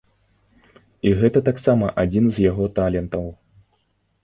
І 1.09 1.11
гэта 1.19 1.39
таксама 1.51 1.91
адзін 2.05 2.25
з 2.39 2.49
яго 2.49 2.65
талентаў. 2.83 3.31